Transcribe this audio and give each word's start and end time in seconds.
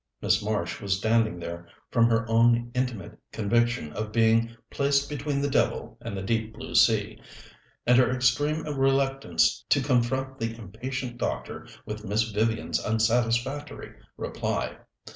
Miss 0.19 0.41
Marsh 0.43 0.81
was 0.81 0.97
standing 0.97 1.37
there 1.37 1.67
from 1.91 2.07
her 2.09 2.27
own 2.27 2.71
intimate 2.73 3.19
conviction 3.31 3.93
of 3.93 4.11
being 4.11 4.57
placed 4.71 5.07
between 5.07 5.41
the 5.41 5.47
devil 5.47 5.95
and 6.01 6.17
the 6.17 6.23
deep 6.23 6.57
sea, 6.75 7.21
and 7.85 7.99
her 7.99 8.09
extreme 8.09 8.63
reluctance 8.63 9.63
to 9.69 9.79
confront 9.79 10.39
the 10.39 10.57
impatient 10.57 11.19
doctor 11.19 11.67
with 11.85 12.03
Miss 12.03 12.23
Vivian's 12.31 12.83
unsatisfactory 12.83 13.93
reply. 14.17 14.79